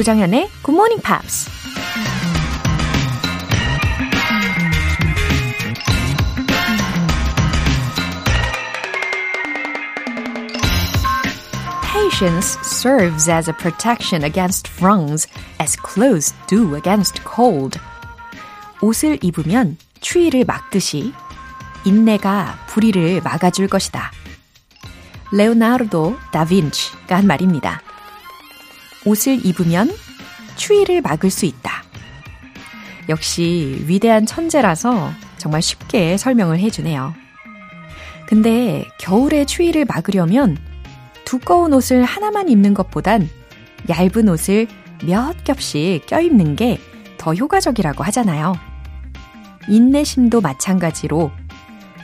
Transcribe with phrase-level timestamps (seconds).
[0.00, 1.46] 조정현의 Good Morning Pops.
[11.82, 15.26] Patience serves as a protection against wrongs
[15.58, 17.78] as clothes do against cold.
[18.80, 21.12] 옷을 입으면 추위를 막듯이
[21.84, 24.10] 인내가 불의를 막아줄 것이다.
[25.32, 27.80] 레오나르도 다빈치가 한 말입니다.
[29.04, 29.90] 옷을 입으면
[30.56, 31.84] 추위를 막을 수 있다.
[33.08, 37.14] 역시 위대한 천재라서 정말 쉽게 설명을 해주네요.
[38.26, 40.56] 근데 겨울에 추위를 막으려면
[41.24, 43.28] 두꺼운 옷을 하나만 입는 것보단
[43.88, 44.66] 얇은 옷을
[45.04, 46.78] 몇 겹씩 껴입는 게
[47.20, 48.54] 더 효과적이라고 하잖아요.
[49.70, 51.30] 인내심도 마찬가지로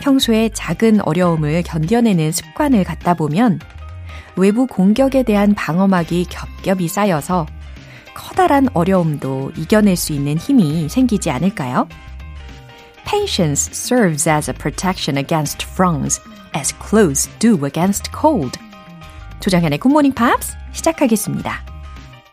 [0.01, 3.59] 평소에 작은 어려움을 견뎌내는 습관을 갖다 보면
[4.37, 7.47] 외부 공격에 대한 방어막이 겹겹이 쌓여서
[8.15, 11.89] 커다란 어려움도 이겨낼 수 있는 힘이 생기지 않을까요?
[13.05, 16.21] Patience serves as a protection against wrongs,
[16.57, 18.59] as clothes do against cold.
[19.41, 21.65] 조정현의 굿모닝 팝스 시작하겠습니다.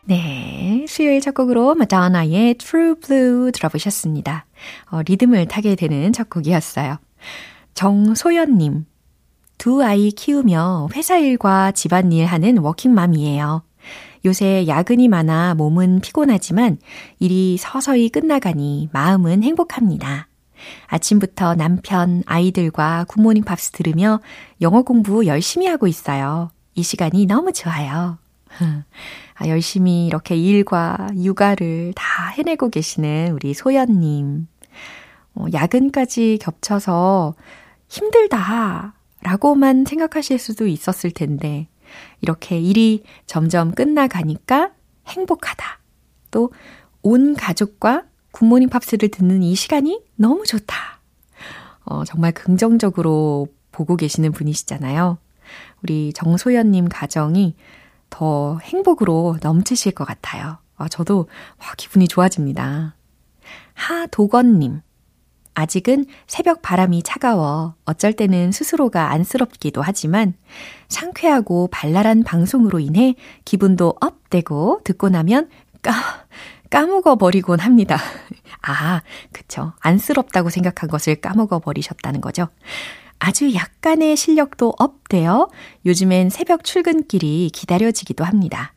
[0.05, 4.45] 네, 수요일 첫 곡으로 마다나의 True Blue 들어보셨습니다.
[4.92, 6.97] 어, 리듬을 타게 되는 첫 곡이었어요.
[7.73, 8.86] 정소연님,
[9.58, 13.64] 두 아이 키우며 회사 일과 집안일 하는 워킹맘이에요.
[14.25, 16.78] 요새 야근이 많아 몸은 피곤하지만
[17.20, 20.28] 일이 서서히 끝나가니 마음은 행복합니다.
[20.88, 24.22] 아침부터 남편, 아이들과 굿모닝 팝스 들으며
[24.61, 26.50] 영어 공부 열심히 하고 있어요.
[26.73, 28.17] 이 시간이 너무 좋아요.
[29.36, 34.48] 아, 열심히 이렇게 일과 육아를 다 해내고 계시는 우리 소연님.
[35.36, 37.36] 어, 야근까지 겹쳐서
[37.88, 38.94] 힘들다.
[39.22, 41.67] 라고만 생각하실 수도 있었을 텐데,
[42.22, 44.72] 이렇게 일이 점점 끝나가니까
[45.08, 45.80] 행복하다.
[46.32, 46.52] 또,
[47.02, 50.76] 온 가족과 굿모닝 팝스를 듣는 이 시간이 너무 좋다.
[51.86, 55.17] 어, 정말 긍정적으로 보고 계시는 분이시잖아요.
[55.83, 57.55] 우리 정소연님 가정이
[58.10, 60.58] 더 행복으로 넘치실 것 같아요.
[60.77, 61.27] 아, 저도
[61.60, 62.95] 와, 기분이 좋아집니다.
[63.73, 64.82] 하도건님.
[65.55, 70.33] 아직은 새벽 바람이 차가워 어쩔 때는 스스로가 안쓰럽기도 하지만
[70.89, 73.15] 상쾌하고 발랄한 방송으로 인해
[73.45, 75.49] 기분도 업되고 듣고 나면
[75.81, 75.93] 까,
[76.69, 77.97] 까먹어 버리곤 합니다.
[78.61, 79.73] 아, 그쵸.
[79.80, 82.47] 안쓰럽다고 생각한 것을 까먹어 버리셨다는 거죠.
[83.19, 85.49] 아주 약간의 실력도 업되어
[85.86, 88.73] 요즘엔 새벽 출근길이 기다려지기도 합니다.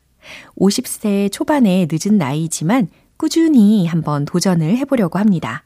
[0.57, 5.63] 50세 초반의 늦은 나이지만 꾸준히 한번 도전을 해보려고 합니다.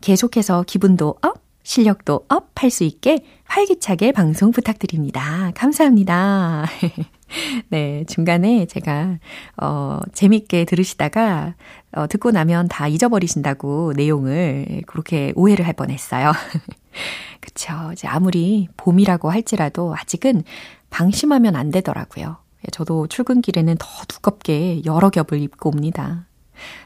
[0.00, 5.50] 계속해서 기분도 up, 실력도 up 할 수 있게 활기차게 방송 부탁드립니다.
[5.54, 6.66] 감사합니다.
[7.70, 9.18] 네, 중간에 제가,
[9.62, 11.54] 어, 재밌게 들으시다가,
[11.92, 16.32] 어, 듣고 나면 다 잊어버리신다고 내용을 그렇게 오해를 할 뻔 했어요.
[17.40, 17.72] 그쵸.
[17.92, 20.42] 이제 아무리 봄이라고 할지라도 아직은
[20.90, 22.36] 방심하면 안 되더라고요.
[22.72, 26.26] 저도 출근길에는 더 두껍게 여러 겹을 입고 옵니다.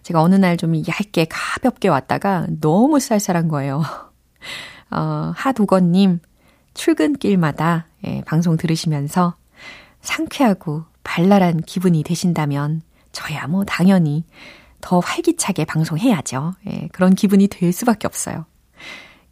[0.02, 3.82] 제가 어느 날 좀 얇게 가볍게 왔다가 너무 쌀쌀한 거예요.
[4.90, 6.20] 어, 하도건님,
[6.74, 9.34] 출근길마다 예, 방송 들으시면서
[10.00, 14.24] 상쾌하고 발랄한 기분이 되신다면 저야 뭐 당연히
[14.80, 16.54] 더 활기차게 방송해야죠.
[16.68, 18.44] 예, 그런 기분이 될 수밖에 없어요.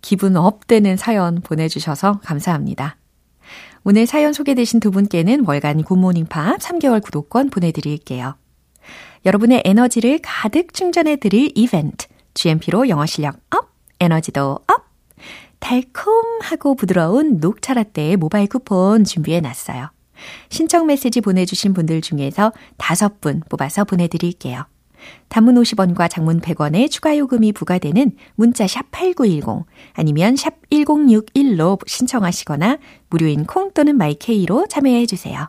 [0.00, 2.96] 기분 up되는 사연 보내주셔서 감사합니다.
[3.84, 8.36] 오늘 사연 소개되신 두 분께는 월간 굿모닝 팝스 3개월 구독권 보내드릴게요.
[9.24, 12.06] 여러분의 에너지를 가득 충전해 드릴 이벤트.
[12.34, 14.82] GMP로 영어 실력 up, 에너지도 up.
[15.60, 19.90] 달콤하고 부드러운 녹차 라떼 모바일 쿠폰 준비해 놨어요.
[20.48, 24.64] 신청 메시지 보내주신 분들 중에서 다섯 분 뽑아서 보내드릴게요.
[25.28, 32.78] 단문 50원과 장문 100원의 추가 요금이 부과되는 문자 샵 8910 아니면 샵 1061로 신청하시거나
[33.10, 35.48] 무료인 콩 또는 마이케이로 참여해 주세요.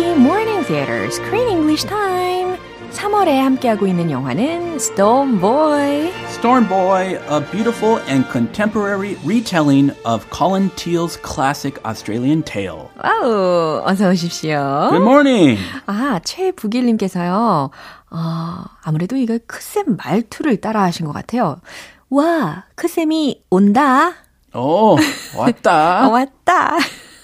[0.00, 2.56] GMP Morning Theater Screen English Time.
[2.92, 6.10] 3월에 함께하고 있는 영화는 Storm Boy.
[6.28, 12.88] Storm Boy, a beautiful and contemporary retelling of Colin Teal's classic Australian tale.
[13.04, 14.88] 와우, 어서 오십시오.
[14.88, 15.60] Good morning.
[15.84, 17.70] 아, 최북일님께서요,
[18.10, 21.60] 어, 아무래도 이거 크쌤 말투를 따라 하신 것 같아요.
[22.08, 24.14] 와, 크쌤이 온다.
[24.54, 24.98] Oh,
[25.36, 26.08] 어, 왔다.
[26.08, 26.78] 왔다.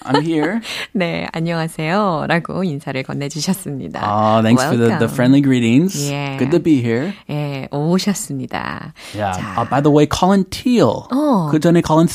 [0.07, 0.61] I'm here.
[0.93, 2.25] 네, 안녕하세요.
[2.27, 3.99] 라고 인사를 건네주셨습니다.
[4.01, 5.13] Oh, thanks for the, the Welcome.
[5.13, 6.09] friendly greetings.
[6.09, 6.37] Yeah.
[6.37, 7.13] Good to be here.
[7.29, 8.93] 예, 오셨습니다.
[9.13, 9.33] Yeah.
[9.37, 11.07] 자, Uh, by the way, Colin Teal.
[11.11, 11.49] 어.
[11.51, 12.07] 그 전에 Colin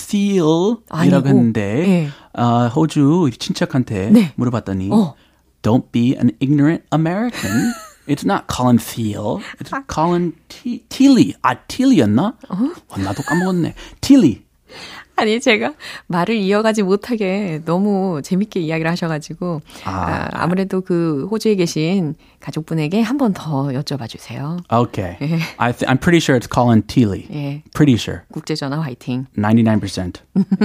[0.89, 2.09] 아니고, 했는데 예.
[2.41, 4.33] 어, 호주 친척한테 네.
[4.37, 5.15] 물어봤더니 어.
[5.63, 7.73] Don't be an ignorant American.
[8.09, 9.39] It's not Colin Thiel.
[9.61, 11.35] It's Colin T- Teely.
[11.43, 12.35] 아, Teely였나?
[12.49, 12.99] 어?
[12.99, 13.75] 나도 까먹었네.
[14.01, 14.43] Teely.
[15.17, 15.75] 아니, 제가
[16.09, 20.29] 말을 이어가지 못하게 너무 재밌게 이야기를 하셔가지고, 아.
[20.33, 24.57] 아, 무래도그 호주에 계신 가족분에게 한 번 더 여쭤봐 주세요.
[24.69, 25.17] Okay.
[25.59, 27.27] I th- I'm pretty sure it's Colin Teely.
[27.33, 27.63] 예.
[27.73, 28.23] Pretty sure.
[28.33, 29.27] 국제 전화 화이팅.
[29.37, 30.15] 99%.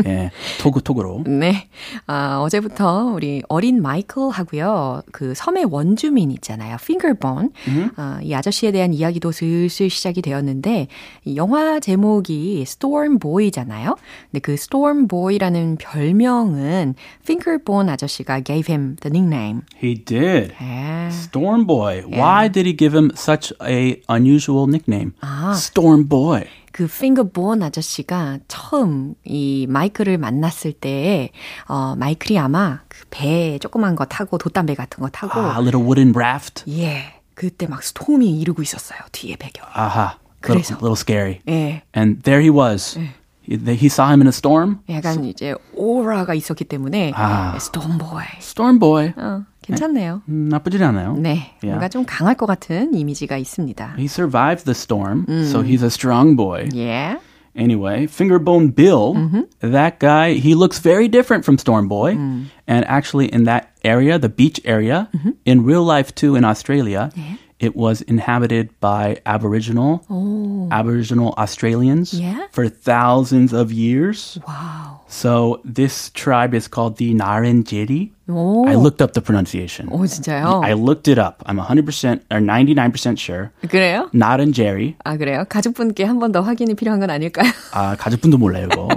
[0.08, 0.32] 예.
[0.60, 1.24] 토구 토구로.
[1.28, 1.68] 네.
[2.08, 5.04] 아, 어제부터 우리 어린 마이클 하고요.
[5.12, 6.78] 그 섬의 원주민 있잖아요.
[6.84, 7.52] 핑거본.
[7.96, 10.88] 아, 이 아저씨에 대한 이야기도 슬슬 시작이 되었는데,
[11.26, 13.96] 이 영화 제목이 Storm Boy잖아요.
[14.38, 16.94] 근데 그 Storm Boy라는 별명은
[17.26, 19.62] 핑거본 아저씨가 gave him the nickname.
[19.82, 20.54] He did.
[20.62, 21.08] 예.
[21.10, 22.04] Storm Boy.
[22.06, 25.14] Why did he give him such a unusual nickname?
[25.22, 25.54] 아.
[25.56, 26.44] Storm Boy.
[26.72, 31.32] 그 핑거본 아저씨가 처음 이 마이클을 만났을 때,
[31.68, 36.14] 어, 마이클이 아마 그배 조그만 거 타고 돗담배 같은 거 타고, Ah, a little wooden
[36.16, 36.64] raft.
[36.70, 37.14] 예.
[37.34, 39.00] 그때 막 스톰이 이르고 있었어요.
[39.12, 39.66] 뒤에 배경.
[39.76, 40.20] Aha.
[40.42, 40.76] 그래서.
[40.76, 41.42] Little, little scary.
[41.48, 41.82] 예.
[41.96, 43.00] And there he was.
[43.00, 43.10] He,
[43.47, 44.79] he saw him in a storm.
[44.89, 47.59] 약간 이제 오라가 있었기 때문에 아.
[47.59, 48.23] 스톰보이.
[48.39, 49.13] Storm Boy.
[49.17, 50.23] 어, 괜찮네요.
[50.29, 51.15] 음, 나쁘진 않아요.
[51.15, 51.55] 네.
[51.63, 51.67] Yeah.
[51.73, 53.95] 뭔가 좀 강할 것 같은 이미지가 있습니다.
[53.99, 56.69] He survived the storm, so he's a strong boy.
[56.75, 57.19] 예.
[57.55, 59.13] Anyway, Fingerbone Bill,
[59.61, 62.17] that guy, he looks very different from Storm Boy.
[62.67, 65.11] And actually, in that area, the beach area,
[65.45, 67.11] in real life too, in Australia,
[67.60, 70.70] it was inhabited by Aboriginal, oh.
[70.72, 72.46] Aboriginal Australians Yeah?
[72.52, 74.38] for thousands of years.
[74.46, 75.00] wow.
[75.10, 78.12] So this tribe is called the Ngarrindjeri.
[78.30, 78.68] 오.
[78.68, 79.88] I looked up the pronunciation.
[79.90, 80.60] 오, 진짜요?
[80.62, 81.42] I looked it up.
[81.46, 83.52] I'm 100% or 99% sure.
[83.70, 84.10] 그래요?
[84.14, 84.96] Ngarrindjeri.
[85.06, 85.46] 아, 그래요?
[85.48, 87.50] 가족분께 한 번 더 확인이 필요한 건 아닐까요?
[87.72, 88.90] 아, 가족분도 몰라요, 이거.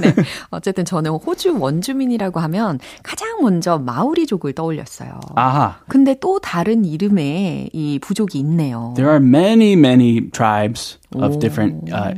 [0.00, 0.14] 네.
[0.50, 5.18] 어쨌든 저는 호주 원주민이라고 하면 가장 먼저 마오리족을 떠올렸어요.
[5.34, 5.78] 아하.
[5.88, 8.92] 근데 또 다른 이름의 이 부족이 있네요.
[8.94, 12.14] There are many, many tribes of different uh,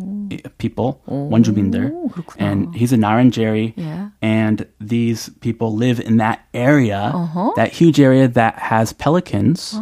[0.58, 1.92] people, 원주민들.
[2.12, 2.38] 그렇구나.
[2.40, 3.74] And he's a Naranjeri.
[3.76, 4.10] Yeah.
[4.22, 7.52] And these people live in that area, Uh-huh.
[7.56, 9.78] that huge area that has pelicans.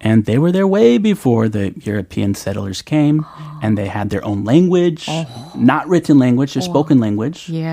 [0.00, 3.24] And they were there way before the European settlers came.
[3.62, 5.10] And they had their own language,
[5.56, 7.50] not written language, just spoken language.
[7.50, 7.66] 예.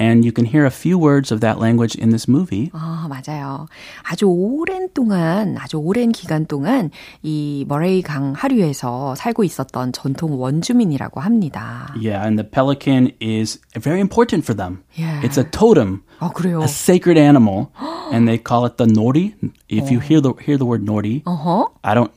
[0.00, 2.70] And you can hear a few words of that language in this movie.
[2.72, 3.68] 아, 맞아요.
[4.02, 6.90] 아주 오랜 동안, 아주 오랜 기간 동안
[7.22, 11.94] 이 머레이 강 하류에서 살고 있었던 전통 원주민이라고 합니다.
[11.96, 14.82] Yeah, and the pelican is very important for them.
[14.94, 15.22] Yeah.
[15.22, 16.60] It's a totem, 아, 그래요?
[16.62, 17.68] a sacred animal,
[18.12, 19.34] and they call it the nori.
[19.68, 21.70] If you hear the hear the word nori, 어허.
[21.82, 22.12] I don't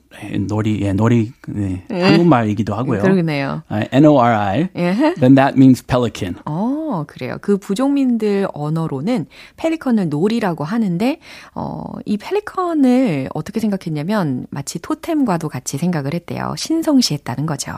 [0.48, 3.01] nori, yeah, nori, 네, 한국말이기도 하고요.
[3.01, 3.63] 그러네요.
[3.70, 5.15] Uh, N-O-R-I, 예.
[5.20, 6.36] then that means pelican.
[6.46, 6.67] 어,
[7.07, 7.38] 그래요.
[7.40, 9.26] 그 부족민들 언어로는
[9.57, 11.21] 펠리컨을 놀이라고 하는데,
[11.54, 16.54] 어, 이 펠리컨을 어떻게 생각했냐면, 마치 토템과도 같이 생각을 했대요.
[16.57, 17.73] 신성시했다는 거죠.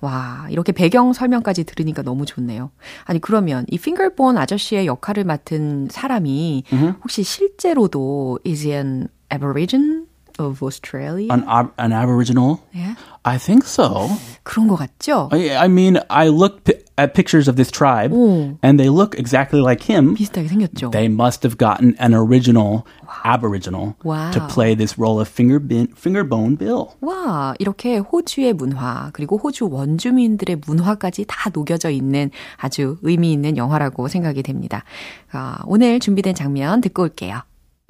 [0.00, 2.70] 와, 이렇게 배경 설명까지 들으니까 너무 좋네요.
[3.04, 6.64] 아니, 그러면 이 핑거본 아저씨의 역할을 맡은 사람이
[7.02, 10.07] 혹시 실제로도 is an aborigine
[10.38, 11.28] of Australia?
[11.32, 12.58] An, ab- an Aboriginal?
[12.74, 12.94] 예?
[13.24, 14.08] I think so.
[14.44, 15.28] 그런 것 같죠?
[15.32, 18.56] I, I mean, I looked pi- at pictures of this tribe, 오.
[18.62, 20.14] and they look exactly like him.
[20.14, 20.90] 비슷하게 생겼죠?
[20.90, 22.86] They must have gotten an original
[23.24, 24.30] Aboriginal Wow.
[24.32, 26.86] to play this role of finger bin, fingerbone Bill.
[27.00, 34.08] 와, 이렇게 호주의 문화, 그리고 호주 원주민들의 문화까지 다 녹여져 있는 아주 의미 있는 영화라고
[34.08, 34.84] 생각이 됩니다.
[35.32, 37.42] 아, 오늘 준비된 장면 듣고 올게요.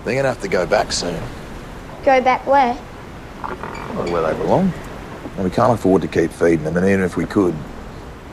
[0.05, 1.15] They're going to have to go back soon.
[2.05, 2.79] Go back where?
[3.43, 4.73] Not where they belong.
[5.37, 7.55] And we can't afford to keep feeding them, and even if we could,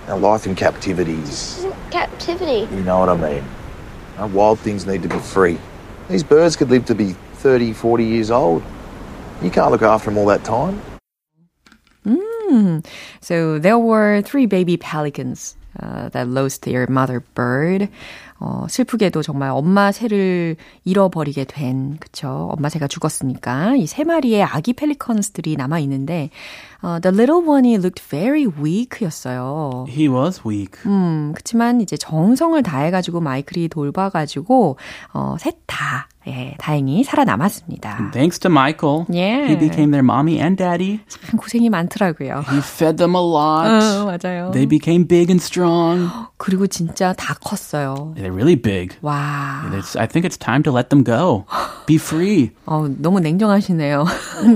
[0.08, 2.68] our life in captivity is, This isn't captivity.
[2.76, 3.44] you know what I mean.
[4.18, 5.58] Uh, wild things need to be free.
[6.10, 8.64] These birds could live to be 30, 40 years old.
[9.42, 10.82] You can't look after them all that time.
[13.22, 17.90] So there were three baby pelicans uh, that lost their mother bird.
[18.40, 22.50] 어, 슬프게도 정말 엄마 새를 잃어버리게 된, 그쵸.
[22.52, 26.30] 엄마 새가 죽었으니까 이 세 마리의 아기 펠리컨스들이 남아 있는데,
[26.86, 29.86] 어, the little one이 looked very weak였어요.
[29.90, 30.78] He was weak.
[30.86, 34.78] 음, 그치만 이제 정성을 다해가지고 마이클이 돌봐가지고,
[35.14, 38.12] 어, 셋 다, 예, 다행히 살아남았습니다.
[38.12, 39.48] Thanks to Michael, Yeah.
[39.50, 41.00] he became their mommy and daddy.
[41.08, 42.44] 참 고생이 많더라고요.
[42.50, 43.66] He fed them a lot.
[43.70, 44.52] 어, 맞아요.
[44.52, 46.10] They became big and strong.
[46.38, 48.14] 그리고 진짜 다 컸어요.
[48.16, 48.96] They're really big.
[49.02, 49.64] 와.
[49.74, 51.46] It's, I think it's time to let them go.
[51.88, 52.52] Be free.
[52.66, 54.06] 어, 너무 냉정하시네요.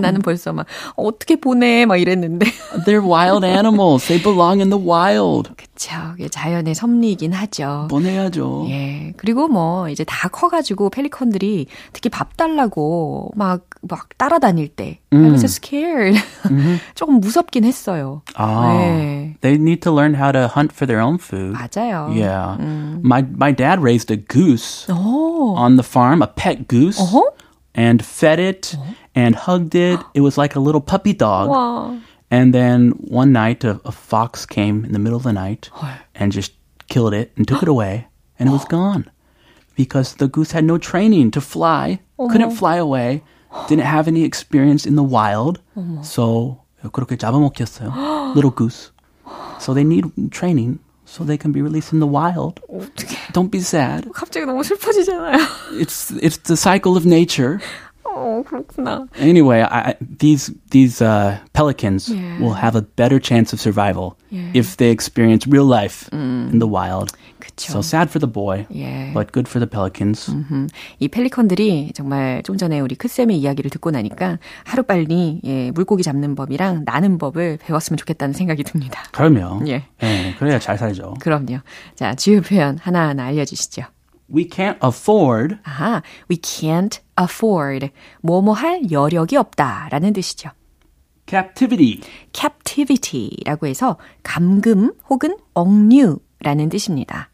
[0.02, 1.86] 나는 벌써 막, 어, 어떻게 보내?
[1.86, 2.19] 막 이랬는데.
[2.85, 4.07] They're wild animals.
[4.09, 5.51] They belong in the wild.
[5.57, 5.95] 그쵸.
[6.19, 7.89] 이게 자연의 섭리이긴 하죠.
[7.91, 8.67] 보내야죠.
[8.69, 9.13] 예.
[9.17, 14.99] 그리고 뭐, 이제 다 커가지고 펠리컨들이 특히 밥 달라고 막, 막 따라다닐 때.
[15.13, 16.19] I was scared.
[16.95, 18.23] 조금 무섭긴 했어요.
[18.37, 19.37] Ah, 네.
[19.41, 21.55] they need to learn how to hunt for their own food.
[21.55, 22.11] 맞아요.
[22.13, 22.57] Yeah.
[22.59, 25.55] My my dad raised a goose 오.
[25.57, 27.23] on the farm, a pet goose, 어허?
[27.77, 28.77] and fed it
[29.15, 30.01] and hugged it.
[30.15, 31.49] It was like a little puppy dog.
[31.49, 31.95] 와.
[32.31, 35.71] And then one night, a, a fox came in the middle of the night
[36.15, 36.53] and just
[36.89, 38.09] killed it and took it away,
[38.39, 39.09] and it was gone
[39.77, 43.23] because the goose had no training to fly, couldn't fly away,
[43.69, 45.61] didn't have any experience in the wild.
[46.03, 48.35] So 그렇게 잡아먹혔어요.
[48.35, 48.91] little goose.
[49.61, 52.61] So they need training so they can be released in the wild.
[53.33, 54.09] Don't be sad.
[54.13, 55.39] 갑자기 너무 슬퍼지잖아요.
[55.81, 57.61] It's it's the cycle of nature.
[58.20, 59.08] 어, 그렇구나.
[59.20, 62.40] Anyway, I, these these uh, pelicans Yeah.
[62.42, 64.52] will have a better chance of survival Yeah.
[64.54, 67.12] if they experience real life in the wild.
[67.40, 67.72] 그쵸.
[67.72, 69.12] So sad for the boy, 예.
[69.14, 70.30] but good for the pelicans.
[71.00, 76.36] 이 펠리컨들이 정말 좀 전에 우리 크쌤의 이야기를 듣고 나니까 하루 빨리 예, 물고기 잡는
[76.36, 79.04] 법이랑 나는 법을 배웠으면 좋겠다는 생각이 듭니다.
[79.14, 79.66] 그럼요.
[79.68, 79.86] 예.
[80.04, 81.14] 예, 그래야 잘 살죠.
[81.22, 81.60] 그럼요.
[81.96, 83.84] 자, 주요 표현 하나하나 알려주시죠.
[84.32, 87.90] We can't afford 아하, we can't afford.
[88.22, 90.50] 뭐뭐 할 여력이 없다 라는 뜻이죠.
[91.28, 92.00] captivity.
[92.34, 97.30] captivity라고 해서 감금 혹은 억류라는 뜻입니다.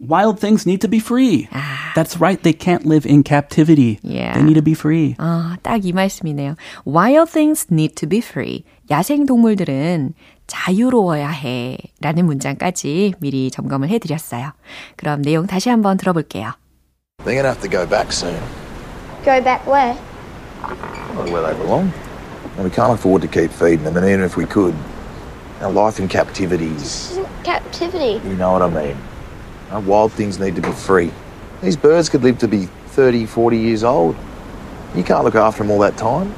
[0.00, 1.48] Wild things need to be free.
[1.52, 1.94] 아.
[1.94, 2.42] That's right.
[2.42, 3.98] They can't live in captivity.
[4.02, 4.34] Yeah.
[4.34, 5.14] They need to be free.
[5.18, 6.56] 아, 딱 이 말씀이네요.
[6.86, 8.64] Wild things need to be free.
[8.90, 10.14] 야생 동물들은
[10.46, 11.78] 자유로워야 해.
[12.00, 14.52] 라는 문장까지 미리 점검을 해드렸어요.
[14.96, 16.52] 그럼 내용 다시 한번 들어볼게요.
[17.24, 18.63] They're going to have to go back soon.
[19.25, 19.97] Go back where?
[21.15, 21.91] Well, where they belong.
[22.55, 24.75] And we can't afford to keep feeding them, and even if we could,
[25.61, 28.19] our life in captivity is, Isn't captivity?
[28.27, 28.97] you know what I mean.
[29.71, 31.11] Our wild things need to be free.
[31.61, 34.15] These birds could live to be 30, 40 years old.
[34.95, 36.33] You can't look after them all that time.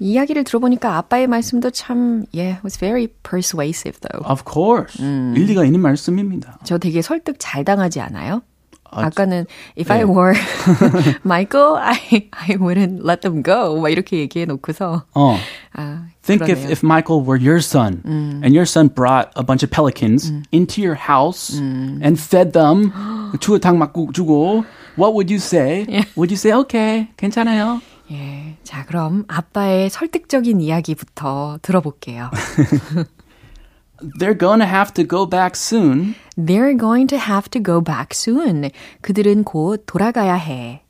[0.00, 4.24] 이야기를 들어보니까 아빠의 말씀도 참, yeah, was very persuasive though.
[4.26, 4.98] Of course.
[5.00, 6.58] 일리가 있는 말씀입니다.
[6.64, 8.42] 저 되게 설득 잘 당하지 않아요?
[8.90, 9.46] 아, 아까는
[9.76, 10.04] if I 네.
[10.04, 10.34] were
[11.24, 13.80] Michael, I I wouldn't let them go.
[13.80, 15.36] 막 이렇게 얘기해 놓고서 어.
[15.74, 16.70] 아, Think if, 그러네요.
[16.70, 20.94] if Michael were your son and your son brought a bunch of pelicans into your
[20.94, 22.92] house and fed them,
[23.40, 24.64] 추어탕 맞고 주고,
[24.96, 25.84] what would you say?
[26.16, 27.80] Would you say, okay, 괜찮아요?
[28.12, 28.56] 예.
[28.64, 32.30] 자, 그럼 아빠의 설득적인 이야기부터 들어볼게요.
[34.18, 36.14] They're gonna have to go back soon.
[36.38, 38.70] They're going to have to go back soon.
[39.02, 40.82] 그들은 곧 돌아가야 해.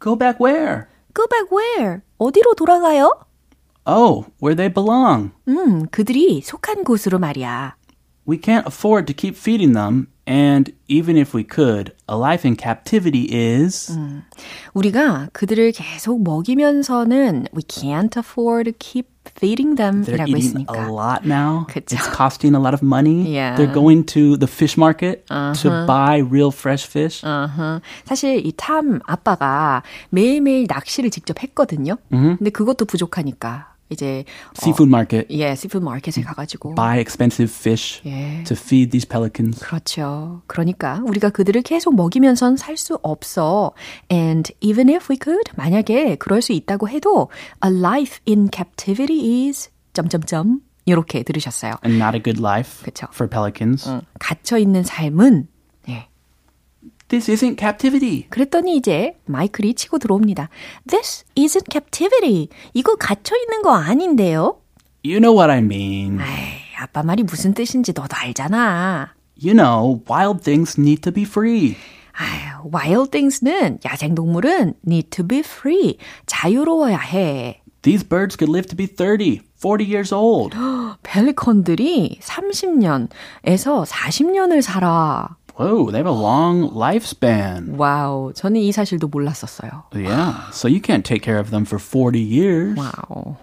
[0.00, 0.86] Go back where?
[1.14, 2.00] Go back where?
[2.18, 3.10] 어디로 돌아가요?
[3.84, 5.32] Oh, where they belong.
[5.48, 7.76] 음, 그들이 속한 곳으로 말이야.
[8.26, 12.56] We can't afford to keep feeding them, and even if we could, a life in
[12.56, 13.92] captivity is.
[14.74, 20.87] 우리가 그들을 계속 먹이면서는 we can't afford to keep feeding them They're 이라고 eating 했으니까.
[20.87, 21.65] a lot now.
[21.67, 21.95] 그쵸.
[21.95, 23.27] It's costing a lot of money.
[23.27, 23.55] Yeah.
[23.57, 27.21] They're going to the fish market to buy real fresh fish.
[27.25, 27.81] 어허.
[28.05, 31.97] 사실 이 탐 아빠가 매일매일 낚시를 직접 했거든요.
[32.09, 34.25] 근데 그것도 부족하니까 이제
[34.57, 35.27] Seafood market.
[35.29, 38.43] 예, 시푸드 마켓에 가가지고 Buy expensive fish 예.
[38.43, 39.59] to feed these pelicans.
[39.59, 40.41] 그렇죠.
[40.47, 43.71] 그러니까 우리가 그들을 계속 먹이면선 살 수 없어.
[44.11, 47.29] And even if we could, 만약에 그럴 수 있다고 해도
[47.65, 51.73] a life in captivity is 점점점 이렇게 들으셨어요.
[51.83, 53.07] And not a good life 그쵸.
[53.13, 53.89] for pelicans.
[54.19, 55.56] 갇혀 있는 삶은 예.
[57.09, 58.25] This isn't captivity.
[58.29, 60.49] 그랬더니 이제 마이클이 치고 들어옵니다.
[60.87, 62.49] This isn't captivity.
[62.73, 64.59] 이거 갇혀 있는 거 아닌데요?
[65.05, 66.19] You know what I mean.
[66.19, 69.13] 에이, 아빠 말이 무슨 뜻인지 너도 알잖아.
[69.41, 71.77] You know, wild things need to be free.
[72.11, 75.97] 아유, wild things는 야생동물은 need to be free.
[76.25, 77.61] 자유로워야 해.
[77.83, 80.57] These birds could live to be 30, 40 years old.
[81.03, 85.37] 펠리컨들이 30년에서 40년을 살아.
[85.56, 87.76] Whoa, they have a long lifespan.
[87.76, 89.84] 와우, 저는 이 사실도 몰랐었어요.
[89.94, 92.76] Yeah, so you can't take care of them for 40 years.
[92.78, 93.36] 와우.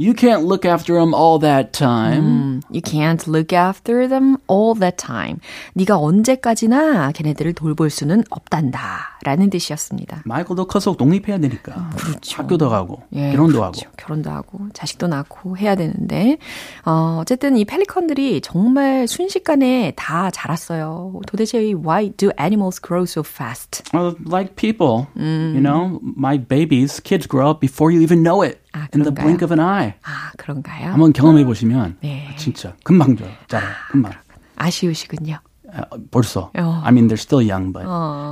[0.00, 2.60] You can't look after them all that time.
[2.70, 5.38] You can't look after them all the time.
[5.72, 9.16] 네가 언제까지나 걔네들을 돌볼 수는 없단다.
[9.24, 10.22] 라는 뜻이었습니다.
[10.26, 11.90] 마이클도 커서 독립해야 되니까.
[12.30, 13.62] 학교도 가고, 결혼도 그렇죠.
[13.62, 13.96] 하고.
[13.96, 16.36] 결혼도 하고, 자식도 낳고 해야 되는데,
[16.84, 21.20] 어, 어쨌든 이 펠리컨들이 정말 순식간에 다 자랐어요.
[21.26, 23.82] 도대체 이 why do animals grow so fast?
[23.94, 28.59] Well, like people, you know, my babies, kids grow up before you even know it.
[28.73, 29.93] 아, in the blink of an eye.
[30.03, 30.91] 아, 그런가요?
[30.91, 32.33] 한번 경험해 보시면 네.
[32.37, 33.73] 진짜 금방 져- 자라요.
[33.91, 34.13] 금방.
[34.55, 35.39] 아쉬우시군요.
[35.73, 36.51] 어, 벌써.
[36.57, 36.81] 어.
[36.83, 37.85] I mean, they're still young, but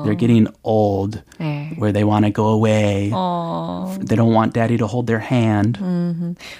[0.03, 1.71] they're getting old, 네.
[1.79, 3.11] where they want to go away.
[4.05, 5.79] They don't want daddy to hold their hand.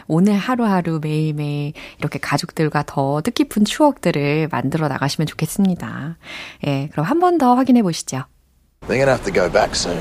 [0.07, 6.17] 오늘 하루하루 매일매일 이렇게 가족들과 더 뜻깊은 추억들을 만들어 나가시면 좋겠습니다.
[6.65, 8.23] 예, 그럼 한 번 더 확인해 보시죠.
[8.87, 9.99] They're going to have to go back soon.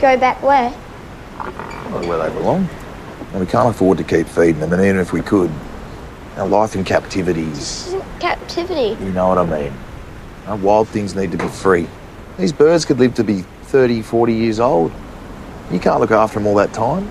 [0.00, 0.72] Go back where?
[2.08, 2.66] Where they belong.
[3.32, 5.50] And we can't afford to keep feeding them, and even if we could,
[6.36, 9.02] our life in captivity is, captivity.
[9.02, 9.72] you know what I mean.
[10.46, 11.86] Our wild things need to be free.
[12.38, 14.92] These birds could live to be 30, 40 years old.
[15.70, 17.10] You can't look after them all that time.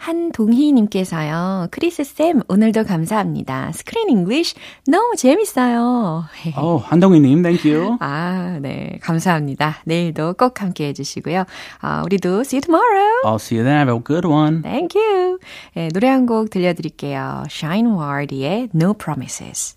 [0.00, 3.70] 한동희님께서요, 크리스쌤, 오늘도 감사합니다.
[3.72, 4.54] 스크린 잉글리쉬
[4.86, 6.24] 너무 재밌어요.
[6.56, 7.96] Oh, 한동희님, thank you.
[8.00, 8.98] 아, 네.
[9.02, 9.76] 감사합니다.
[9.84, 11.44] 내일도 꼭 함께 해주시고요.
[11.80, 13.10] 아, 우리도 see you tomorrow.
[13.24, 13.76] I'll see you then.
[13.76, 14.62] Have a good one.
[14.62, 15.38] Thank you.
[15.74, 17.44] 네, 노래 한 곡 들려드릴게요.
[17.50, 19.76] Shine Ward의 No Promises.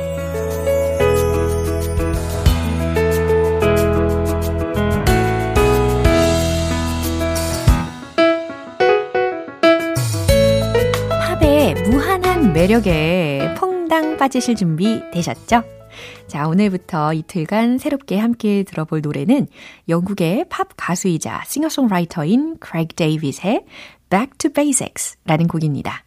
[12.53, 15.63] 매력에 퐁당 빠지실 준비 되셨죠?
[16.27, 19.47] 자, 오늘부터 이틀간 새롭게 함께 들어볼 노래는
[19.87, 23.65] 영국의 팝 가수이자 싱어송라이터인 크레이그 데이빗의
[24.09, 26.03] Back to Basics 라는 곡입니다.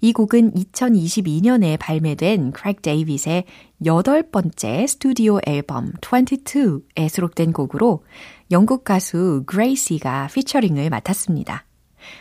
[0.00, 3.44] 이 곡은 2022년에 발매된 크레이그 데이빗의
[3.84, 8.04] 여덟 번째 스튜디오 앨범 22에 수록된 곡으로
[8.52, 11.64] 영국 가수 그레이시가 피처링을 맡았습니다.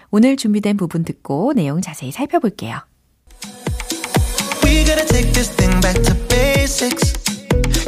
[0.10, 2.80] 오늘 준비된 부분 듣고 내용 자세히 살펴볼게요.
[4.72, 7.20] We gotta take this thing back to basics.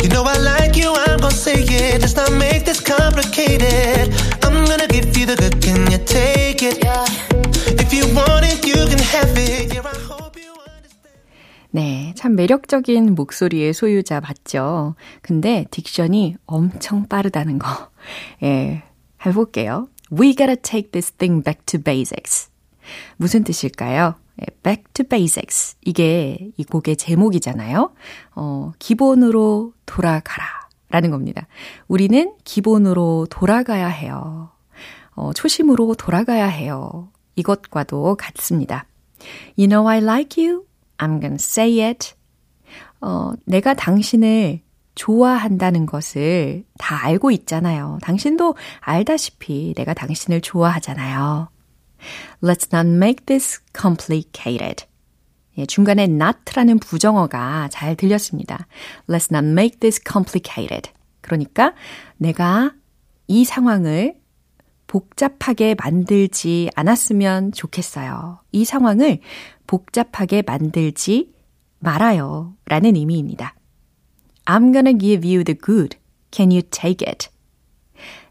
[0.03, 2.01] You know I like you, I'm gonna say it.
[2.01, 4.11] Let's not make this complicated.
[4.43, 6.83] I'm gonna give you the good, can you take it?
[7.79, 9.73] If you want it, you can have it.
[9.73, 11.23] Yeah, I hope you understand.
[11.71, 14.95] 네, 참 매력적인 목소리의 소유자 맞죠?
[15.21, 17.91] 근데 딕션이 엄청 빠르다는 거.
[18.43, 18.83] 예,
[19.25, 19.87] 해볼게요.
[20.11, 22.49] We gotta take this thing back to basics.
[23.15, 24.15] 무슨 뜻일까요?
[24.41, 25.75] 예, Back to basics.
[25.81, 27.91] 이게 이 곡의 제목이잖아요.
[28.35, 30.63] 어, 기본으로 돌아가라.
[30.89, 31.47] 라는 겁니다.
[31.87, 34.51] 우리는 기본으로 돌아가야 해요.
[35.15, 37.09] 어, 초심으로 돌아가야 해요.
[37.35, 38.85] 이것과도 같습니다.
[39.57, 40.65] You know I like you.
[40.99, 42.13] I'm gonna say it.
[43.01, 44.61] 어, 내가 당신을
[44.95, 47.97] 좋아한다는 것을 다 알고 있잖아요.
[48.03, 51.49] 당신도 알다시피 내가 당신을 좋아하잖아요.
[52.41, 54.85] Let's not make this complicated.
[55.57, 58.67] 예, 중간에 not라는 부정어가 잘 들렸습니다.
[59.07, 60.91] Let's not make this complicated.
[61.21, 61.73] 그러니까
[62.17, 62.73] 내가
[63.27, 64.15] 이 상황을
[64.87, 68.39] 복잡하게 만들지 않았으면 좋겠어요.
[68.51, 69.19] 이 상황을
[69.65, 71.33] 복잡하게 만들지
[71.79, 72.55] 말아요.
[72.65, 73.55] 라는 의미입니다.
[74.45, 75.97] I'm gonna give you the good.
[76.31, 77.29] Can you take it?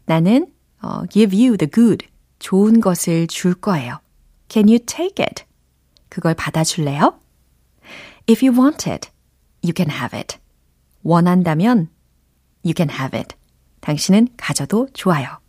[0.05, 0.47] 나는
[0.81, 2.05] 어, give you the good.
[2.43, 4.01] 좋은 것을 줄 거예요.
[4.49, 5.45] Can you take it?
[6.09, 7.17] 그걸 받아줄래요?
[8.29, 9.09] If you want it,
[9.63, 10.37] you can have it.
[11.03, 11.87] 원한다면
[12.65, 13.35] you can have it.
[13.79, 15.39] 당신은 가져도 좋아요.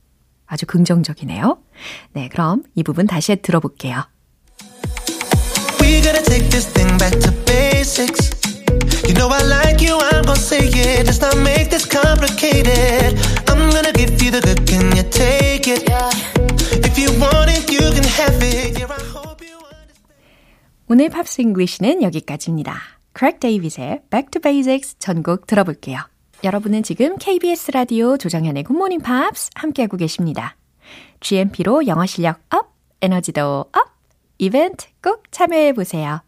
[0.47, 1.59] 아주 긍정적이네요.
[2.13, 4.05] 네, 그럼 이 부분 다시 들어볼게요.
[5.81, 8.31] We gotta take this thing back to basics.
[9.05, 11.07] You know I like you, I'm gonna say it.
[11.07, 13.19] Let's not make this complicated.
[13.51, 15.89] I'm gonna give you the good, can you take it?
[15.89, 16.11] Yeah,
[20.89, 22.77] 오늘 팝스 잉글리시는 여기까지입니다.
[23.13, 25.99] 크랙 데이빗의 Back to Basics 전곡 들어볼게요.
[26.45, 30.57] 여러분은 지금 KBS 라디오 조정현의 굿모닝 팝스 함께하고 계십니다.
[31.19, 33.73] GMP로 영어 실력 up, 에너지도 업,
[34.39, 36.23] 이벤트 꼭 참여해보세요.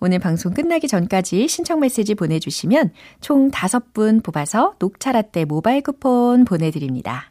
[0.00, 7.30] 오늘 방송 끝나기 전까지 신청 메시지 보내주시면 총 5분 뽑아서 녹차라떼 모바일 쿠폰 보내드립니다.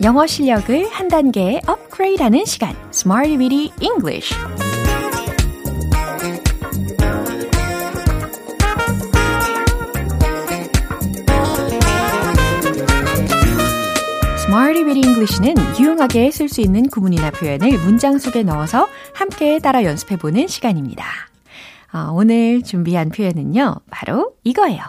[0.00, 4.32] 영어 실력을 한 단계 업그레이드하는 시간, Smarty Weedy English.
[14.36, 20.46] Smarty Weedy English는 유용하게 쓸 수 있는 구문이나 표현을 문장 속에 넣어서 함께 따라 연습해보는
[20.46, 21.04] 시간입니다.
[21.92, 24.80] 어, 오늘 준비한 표현은요, 바로 이거예요.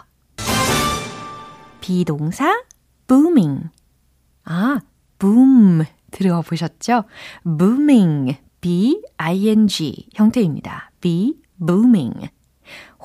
[1.80, 2.62] 비동사
[3.08, 3.70] booming.
[4.44, 4.80] 아,
[5.20, 7.04] boom 들어보셨죠?
[7.44, 10.90] booming, b-i-n-g 형태입니다.
[11.00, 12.28] be booming.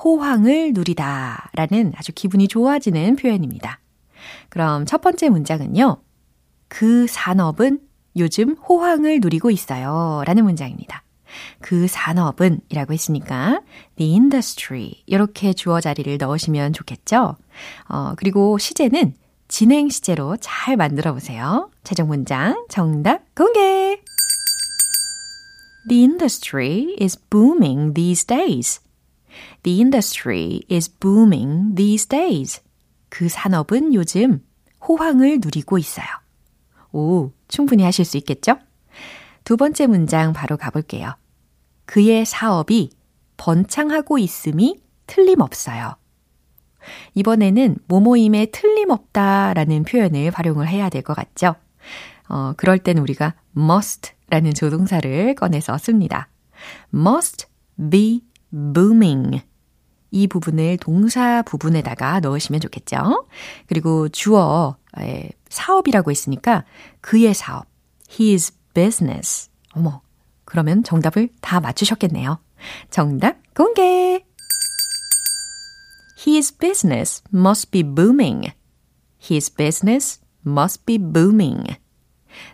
[0.04, 3.80] 호황을 누리다 라는 아주 기분이 좋아지는 표현입니다.
[4.48, 5.98] 그럼 첫 번째 문장은요.
[6.68, 7.80] 그 산업은
[8.16, 10.22] 요즘 호황을 누리고 있어요.
[10.26, 11.02] 라는 문장입니다.
[11.60, 13.60] 그 산업은 이라고 했으니까
[13.96, 17.36] the industry 이렇게 주어 자리를 넣으시면 좋겠죠.
[17.88, 19.14] 어, 그리고 시제는
[19.48, 21.70] 진행 시제로 잘 만들어 보세요.
[21.84, 24.00] 최종 문장 정답 공개!
[25.88, 28.80] The industry is booming these days.
[29.62, 32.60] The industry is booming these days.
[33.08, 34.44] 그 산업은 요즘
[34.86, 36.06] 호황을 누리고 있어요.
[36.92, 38.58] 오, 충분히 하실 수 있겠죠?
[39.44, 41.14] 두 번째 문장 바로 가볼게요.
[41.84, 42.90] 그의 사업이
[43.36, 45.96] 번창하고 있음이 틀림없어요.
[47.14, 51.54] 이번에는 모모임에 틀림없다 라는 표현을 활용을 해야 될 것 같죠?
[52.28, 56.28] 어, 그럴 땐 우리가 must 라는 조동사를 꺼내서 씁니다.
[56.94, 57.46] must
[57.90, 59.42] be booming.
[60.10, 63.26] 이 부분을 동사 부분에다가 넣으시면 좋겠죠?
[63.66, 66.64] 그리고 주어, 에, 사업이라고 했으니까
[67.00, 67.66] 그의 사업,
[68.18, 69.50] his business.
[69.74, 70.00] 어머,
[70.44, 72.38] 그러면 정답을 다 맞추셨겠네요.
[72.90, 74.25] 정답 공개!
[76.26, 78.52] His business must be booming.
[79.22, 81.76] His business must be booming.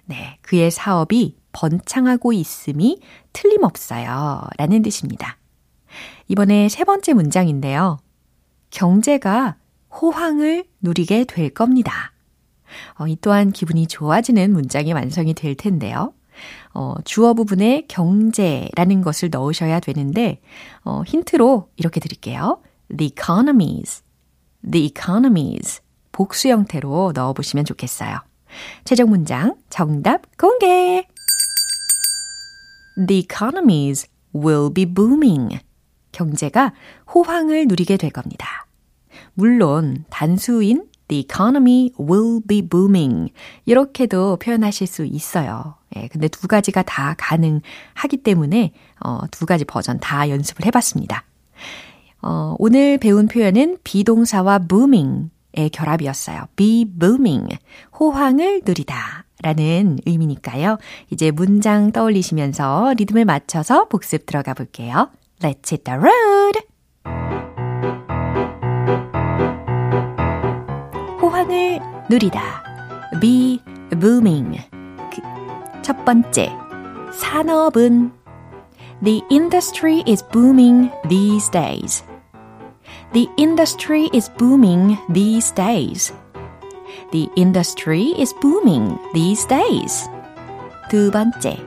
[0.04, 3.00] 네, 그의 사업이 번창하고 있음이
[3.32, 4.42] 틀림없어요.
[4.58, 5.38] 라는 뜻입니다.
[6.28, 7.98] 이번에 세 번째 문장인데요.
[8.70, 9.56] 경제가
[9.90, 12.12] 호황을 누리게 될 겁니다.
[12.98, 16.14] 어, 이 또한 기분이 좋아지는 문장이 완성이 될 텐데요.
[16.72, 20.40] 어, 주어 부분에 경제라는 것을 넣으셔야 되는데,
[20.84, 22.62] 어, 힌트로 이렇게 드릴게요.
[22.96, 24.02] The economies,
[24.70, 25.80] the economies.
[26.12, 28.18] 복수 형태로 넣어보시면 좋겠어요.
[28.84, 31.06] 최종 문장 정답 공개!
[33.06, 35.60] The economies will be booming.
[36.12, 36.74] 경제가
[37.14, 38.66] 호황을 누리게 될 겁니다.
[39.34, 43.32] 물론 단수인 the economy will be booming
[43.64, 45.76] 이렇게도 표현하실 수 있어요.
[45.96, 51.24] 예, 근데 두 가지가 다 가능하기 때문에 어, 두 가지 버전 다 연습을 해봤습니다.
[52.22, 56.44] 어, 오늘 배운 표현은 비동사와 booming의 결합이었어요.
[56.56, 57.48] be booming,
[57.98, 59.24] 호황을 누리다.
[59.42, 60.78] 라는 의미니까요.
[61.10, 65.10] 이제 문장 떠올리시면서 리듬을 맞춰서 복습 들어가 볼게요.
[65.40, 66.60] Let's hit the road!
[71.20, 72.40] 호황을 누리다.
[73.20, 73.58] be
[73.98, 74.60] booming.
[75.12, 76.52] 그, 첫 번째,
[77.12, 78.12] 산업은
[79.02, 82.04] The industry is booming these days.
[83.13, 86.13] The industry is booming these days.
[87.11, 90.09] The industry is booming these days.
[90.89, 91.57] 두 번째,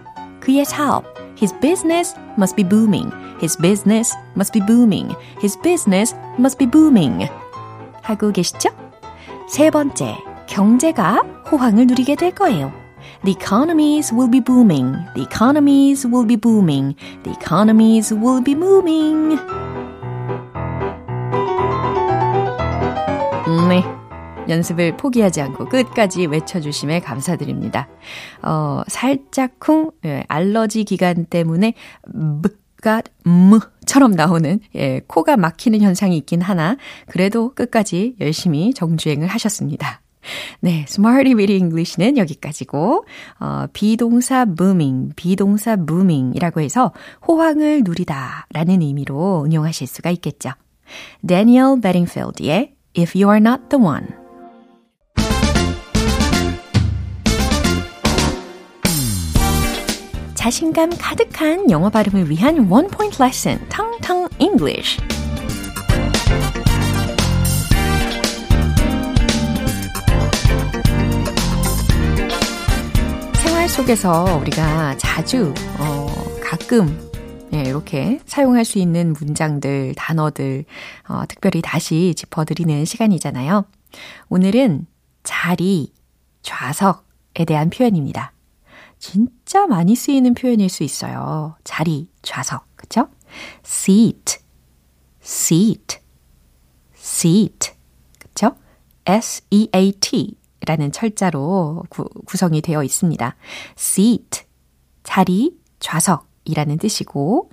[0.40, 1.05] 그의 사업.
[1.37, 3.11] His business must be booming.
[3.40, 5.14] His business must be booming.
[5.40, 7.27] His business must be booming.
[8.03, 8.70] 하고 계시죠?
[9.49, 12.73] 세 번째, 경제가 호황을 누리게 될 거예요.
[13.25, 14.96] The economies will be booming.
[15.14, 16.96] The economies will be booming.
[17.23, 19.38] The economies will be booming.
[23.67, 23.84] 네.
[24.47, 27.88] 연습을 포기하지 않고 끝까지 외쳐주심에 감사드립니다.
[28.43, 31.73] 어, 살짝쿵, 예, 알러지 기간 때문에,
[32.82, 40.01] 가, 음처럼 나오는, 예, 코가 막히는 현상이 있긴 하나, 그래도 끝까지 열심히 정주행을 하셨습니다.
[40.60, 43.06] 네, Smarty Weedy English는 여기까지고,
[43.39, 46.93] 어, 비동사 booming, 비동사 booming이라고 해서
[47.28, 50.51] 호황을 누리다 라는 의미로 응용하실 수가 있겠죠.
[51.25, 54.08] Daniel Bedingfield의 If You Are Not The One
[60.34, 64.99] 자신감 가득한 영어 발음을 위한 원 포인트 레슨, 텅텅 English.
[73.34, 76.08] 생활 속에서 우리가 자주, 어,
[76.43, 76.95] 가끔,
[77.53, 80.65] 예, 이렇게 사용할 수 있는 문장들, 단어들,
[81.08, 83.65] 어, 특별히 다시 짚어드리는 시간이잖아요.
[84.29, 84.88] 오늘은
[85.23, 85.93] 자리,
[86.41, 88.34] 좌석에 대한 표현입니다.
[88.99, 91.55] 진짜 많이 쓰이는 표현일 수 있어요.
[91.63, 93.08] 자리, 좌석, 그쵸?
[93.65, 94.39] seat,
[95.21, 95.99] seat,
[96.97, 97.71] seat,
[98.19, 98.55] 그쵸?
[99.05, 103.36] S-E-A-T 라는 철자로 구, 구성이 되어 있습니다.
[103.77, 104.43] seat,
[105.03, 107.49] 자리, 좌석 이라는 뜻이고,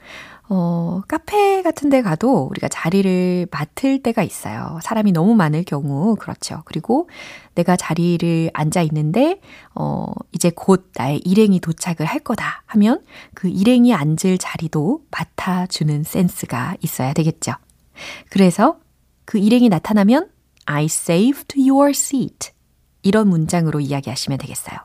[0.48, 4.78] 어, 카페 같은 데 가도 우리가 자리를 맡을 때가 있어요.
[4.82, 6.62] 사람이 너무 많을 경우, 그렇죠.
[6.66, 7.08] 그리고
[7.54, 9.40] 내가 자리를 앉아 있는데,
[9.74, 13.02] 어, 이제 곧 나의 일행이 도착을 할 거다 하면
[13.34, 17.52] 그 일행이 앉을 자리도 맡아주는 센스가 있어야 되겠죠.
[18.28, 18.78] 그래서
[19.24, 20.28] 그 일행이 나타나면
[20.66, 22.50] I saved your seat.
[23.02, 24.78] 이런 문장으로 이야기하시면 되겠어요.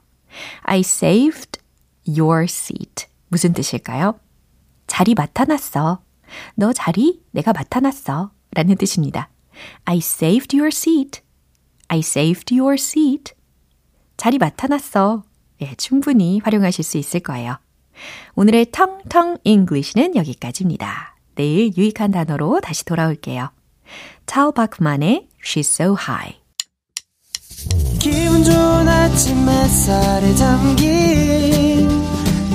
[0.64, 1.60] I saved
[2.08, 3.08] your seat.
[3.28, 4.20] 무슨 뜻일까요?
[4.88, 6.02] 자리 맡아놨어.
[6.56, 8.32] 너 자리 내가 맡아놨어.
[8.52, 9.30] 라는 뜻입니다.
[9.86, 11.22] I saved your seat.
[11.90, 13.34] I saved your seat.
[14.16, 15.24] 자리 맡아놨어.
[15.62, 17.58] 예, 충분히 활용하실 수 있을 거예요.
[18.36, 21.16] 오늘의 텅텅 English는 여기까지입니다.
[21.36, 23.52] 내일 유익한 단어로 다시 돌아올게요.
[24.26, 26.40] 타오 바크만의 She's So High.
[28.00, 31.77] 기분 좋은 아침 햇살에 담긴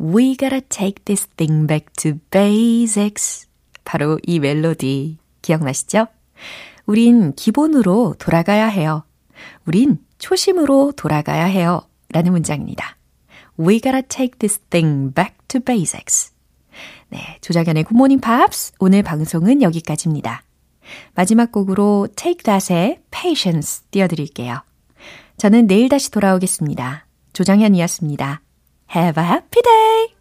[0.00, 3.46] We gotta take this thing back to basics.
[3.84, 6.06] 바로 이 멜로디 기억나시죠?
[6.86, 9.04] 우린 기본으로 돌아가야 해요.
[9.66, 11.82] 우린 초심으로 돌아가야 해요.
[12.10, 12.96] 라는 문장입니다.
[13.58, 16.32] We gotta take this thing back to basics.
[17.08, 20.42] 네, 조작연의 굿모닝 팝스 오늘 방송은 여기까지입니다.
[21.14, 24.62] 마지막 곡으로 Take That의 Patience 띄워드릴게요.
[25.36, 27.06] 저는 내일 다시 돌아오겠습니다.
[27.32, 28.42] 조정현이었습니다.
[28.88, 30.14] Have a happy day!